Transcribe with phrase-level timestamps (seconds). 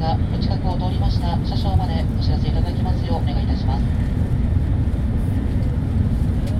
[0.00, 1.36] がお近くを通りました。
[1.44, 3.84] 車掌までお知らせいただきますようお願いいたします。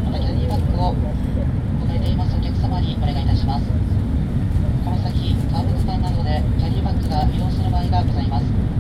[0.05, 0.95] またキャディバッグを
[1.81, 3.65] 抱えていますお客様にお願いいたします。
[4.85, 8.80] この先カーブ区間などでキャディバッグが移動する場合がございます。